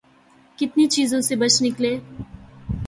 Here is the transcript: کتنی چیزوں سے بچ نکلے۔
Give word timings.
کتنی 0.57 0.85
چیزوں 0.87 1.21
سے 1.21 1.35
بچ 1.35 1.61
نکلے۔ 1.61 1.93